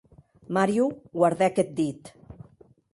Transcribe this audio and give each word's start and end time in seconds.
Mario 0.57 0.85
guardèc 1.19 1.55
eth 1.65 1.73
dit. 1.81 2.03